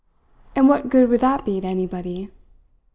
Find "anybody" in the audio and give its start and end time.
1.67-2.31